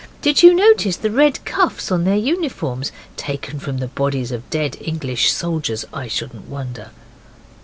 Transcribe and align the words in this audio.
'Did 0.23 0.41
you 0.41 0.51
notice 0.51 0.97
the 0.97 1.11
red 1.11 1.45
cuffs 1.45 1.91
on 1.91 2.05
their 2.05 2.17
uniforms? 2.17 2.91
Taken 3.17 3.59
from 3.59 3.77
the 3.77 3.85
bodies 3.87 4.31
of 4.31 4.49
dead 4.49 4.75
English 4.81 5.31
soldiers, 5.31 5.85
I 5.93 6.07
shouldn't 6.07 6.47
wonder. 6.49 6.89